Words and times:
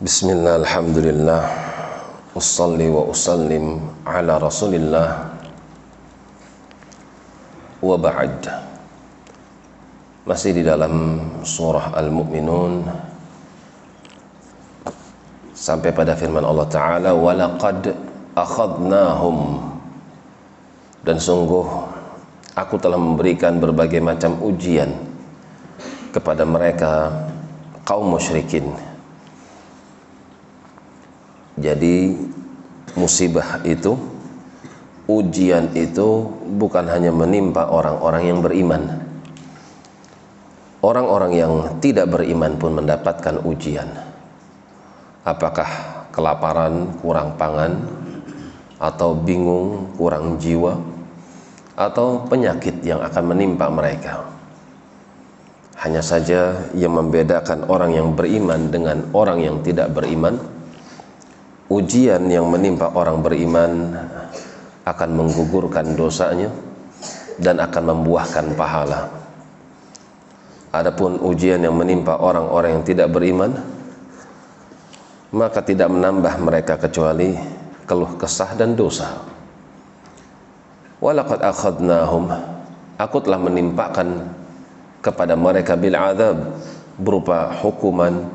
بسم 0.00 0.32
الله 0.32 0.64
الحمد 0.64 0.96
لله 1.12 1.42
أصلي 2.32 2.88
وأسلم 2.88 3.64
على 4.08 4.32
رسول 4.40 4.72
الله 4.80 5.08
وبعد 7.84 8.40
masih 10.24 10.56
di 10.56 10.64
dalam 10.64 11.20
surah 11.44 11.92
Al-Mu'minun 12.00 12.80
sampai 15.52 15.92
pada 15.92 16.16
firman 16.16 16.48
Allah 16.48 16.64
Ta'ala 16.72 17.10
walaqad 17.12 17.92
akhadnahum 18.32 19.60
dan 21.04 21.20
sungguh 21.20 21.68
aku 22.56 22.80
telah 22.80 22.96
memberikan 22.96 23.60
berbagai 23.60 24.00
macam 24.00 24.40
ujian 24.40 24.96
kepada 26.16 26.48
mereka 26.48 27.12
kaum 27.84 28.16
musyrikin 28.16 28.64
jadi 31.55 32.15
musibah 32.95 33.63
itu 33.63 33.95
ujian 35.07 35.71
itu 35.75 36.31
bukan 36.59 36.87
hanya 36.87 37.11
menimpa 37.11 37.67
orang-orang 37.67 38.23
yang 38.27 38.39
beriman 38.43 39.05
Orang-orang 40.85 41.33
yang 41.33 41.53
tidak 41.81 42.13
beriman 42.13 42.61
pun 42.61 42.77
mendapatkan 42.77 43.41
ujian. 43.41 43.89
Apakah 45.25 45.65
kelaparan, 46.13 46.93
kurang 47.01 47.33
pangan, 47.41 47.81
atau 48.77 49.17
bingung, 49.17 49.97
kurang 49.97 50.37
jiwa, 50.37 50.77
atau 51.73 52.29
penyakit 52.29 52.85
yang 52.85 53.01
akan 53.01 53.33
menimpa 53.33 53.65
mereka. 53.73 54.29
Hanya 55.81 56.05
saja 56.05 56.53
yang 56.77 56.93
membedakan 56.93 57.65
orang 57.65 57.97
yang 57.97 58.13
beriman 58.13 58.69
dengan 58.69 59.09
orang 59.09 59.41
yang 59.41 59.65
tidak 59.65 59.89
beriman, 59.89 60.37
ujian 61.71 62.21
yang 62.29 62.45
menimpa 62.49 62.93
orang 62.93 63.21
beriman 63.21 63.93
akan 64.85 65.09
menggugurkan 65.17 65.97
dosanya 65.97 66.53
dan 67.41 67.57
akan 67.59 67.83
membuahkan 67.91 68.53
pahala 68.53 69.25
Adapun 70.75 71.23
ujian 71.23 71.63
yang 71.63 71.71
menimpa 71.71 72.19
orang-orang 72.19 72.75
yang 72.75 72.83
tidak 72.83 73.07
beriman 73.07 73.55
maka 75.31 75.63
tidak 75.63 75.87
menambah 75.87 76.35
mereka 76.43 76.75
kecuali 76.75 77.31
keluh 77.87 78.19
kesah 78.19 78.59
dan 78.59 78.75
dosa. 78.75 79.23
Walaqad 80.99 81.39
akhadnahum 81.47 82.27
aku 82.99 83.17
telah 83.23 83.39
menimpakan 83.39 84.35
kepada 84.99 85.39
mereka 85.39 85.79
bil 85.79 85.95
azab 85.95 86.59
berupa 86.99 87.55
hukuman 87.63 88.27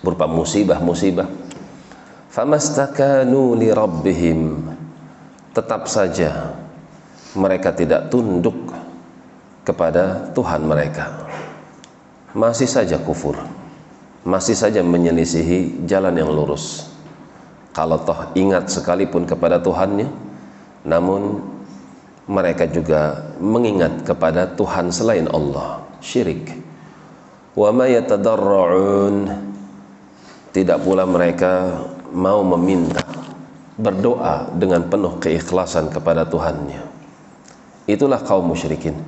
berupa 0.00 0.24
musibah-musibah. 0.24 1.28
Famastakanu 2.38 3.58
li 3.58 3.66
rabbihim. 3.74 4.62
Tetap 5.50 5.90
saja 5.90 6.54
mereka 7.34 7.74
tidak 7.74 8.14
tunduk 8.14 8.54
kepada 9.66 10.30
Tuhan 10.38 10.62
mereka. 10.62 11.26
Masih 12.38 12.70
saja 12.70 12.94
kufur. 13.02 13.34
Masih 14.22 14.54
saja 14.54 14.86
menyelisihi 14.86 15.82
jalan 15.82 16.14
yang 16.14 16.30
lurus. 16.30 16.86
Kalau 17.74 18.06
toh 18.06 18.30
ingat 18.38 18.70
sekalipun 18.70 19.26
kepada 19.26 19.58
Tuhannya 19.58 20.06
namun 20.86 21.42
mereka 22.30 22.70
juga 22.70 23.34
mengingat 23.42 24.06
kepada 24.06 24.46
Tuhan 24.54 24.94
selain 24.94 25.26
Allah 25.26 25.82
syirik. 25.98 26.54
Wa 27.58 27.74
ma 27.74 27.90
tidak 30.54 30.78
pula 30.86 31.02
mereka 31.02 31.82
mau 32.12 32.40
meminta 32.56 33.04
berdoa 33.78 34.50
dengan 34.58 34.82
penuh 34.90 35.22
keikhlasan 35.22 35.88
kepada 35.92 36.26
Tuhannya. 36.26 36.82
Itulah 37.86 38.20
kaum 38.26 38.50
musyrikin. 38.50 38.98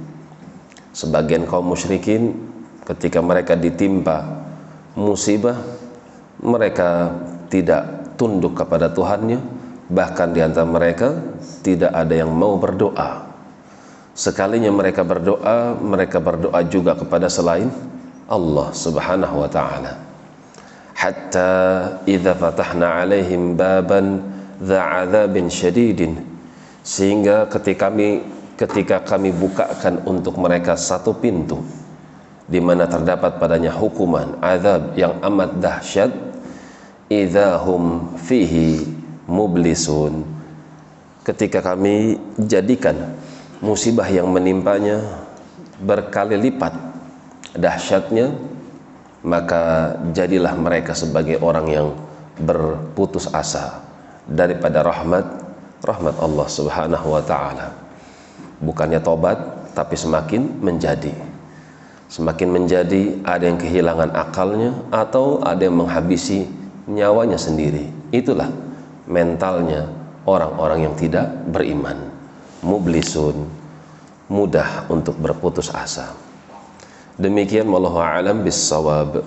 Sebagian 0.95 1.45
kaum 1.45 1.67
musyrikin 1.67 2.39
ketika 2.87 3.19
mereka 3.21 3.59
ditimpa 3.59 4.25
musibah 4.95 5.59
mereka 6.41 7.13
tidak 7.51 8.15
tunduk 8.15 8.57
kepada 8.57 8.89
Tuhannya. 8.89 9.43
Bahkan 9.91 10.29
di 10.31 10.41
antara 10.41 10.71
mereka 10.71 11.19
tidak 11.67 11.91
ada 11.91 12.15
yang 12.15 12.31
mau 12.31 12.55
berdoa. 12.55 13.27
Sekalinya 14.15 14.71
mereka 14.71 15.03
berdoa 15.03 15.75
mereka 15.83 16.23
berdoa 16.23 16.63
juga 16.71 16.95
kepada 16.95 17.27
selain 17.27 17.67
Allah 18.31 18.71
subhanahu 18.71 19.43
wa 19.43 19.51
ta'ala 19.51 20.10
hatta 21.01 21.51
idza 22.05 22.37
fatahna 22.37 23.01
alaihim 23.01 23.57
baban 23.57 24.21
adzabin 24.61 25.49
syadidin. 25.49 26.21
Sehingga 26.85 27.49
ketika 27.49 27.89
kami 27.89 28.21
ketika 28.61 29.01
kami 29.01 29.33
bukakan 29.33 30.05
untuk 30.05 30.37
mereka 30.37 30.77
satu 30.77 31.17
pintu 31.17 31.65
di 32.45 32.61
mana 32.61 32.85
terdapat 32.85 33.41
padanya 33.41 33.73
hukuman 33.73 34.37
azab 34.45 34.93
yang 35.01 35.17
amat 35.25 35.57
dahsyat 35.65 36.13
idahum 37.09 38.13
fihi 38.21 38.85
mublisun. 39.25 40.29
Ketika 41.25 41.65
kami 41.65 42.21
jadikan 42.37 43.17
musibah 43.65 44.09
yang 44.09 44.29
menimpanya 44.29 45.01
berkali 45.81 46.37
lipat 46.37 46.77
dahsyatnya 47.57 48.37
maka 49.21 49.95
jadilah 50.17 50.57
mereka 50.57 50.97
sebagai 50.97 51.41
orang 51.45 51.67
yang 51.69 51.89
berputus 52.41 53.29
asa 53.37 53.85
daripada 54.25 54.81
rahmat 54.81 55.25
rahmat 55.85 56.17
Allah 56.21 56.47
Subhanahu 56.49 57.07
wa 57.13 57.23
taala. 57.25 57.73
Bukannya 58.61 59.01
tobat 59.01 59.37
tapi 59.77 59.97
semakin 59.97 60.61
menjadi. 60.61 61.13
Semakin 62.11 62.49
menjadi 62.51 63.23
ada 63.23 63.45
yang 63.47 63.61
kehilangan 63.61 64.11
akalnya 64.17 64.75
atau 64.91 65.39
ada 65.47 65.63
yang 65.63 65.79
menghabisi 65.79 66.49
nyawanya 66.91 67.39
sendiri. 67.39 67.87
Itulah 68.11 68.51
mentalnya 69.07 69.87
orang-orang 70.27 70.91
yang 70.91 70.95
tidak 70.99 71.31
beriman. 71.49 72.11
Mublisun 72.61 73.47
mudah 74.29 74.91
untuk 74.91 75.17
berputus 75.17 75.73
asa 75.73 76.13
demikian 77.21 77.69
wallahu 77.69 78.01
alam 78.01 78.41
bisawab 78.41 79.21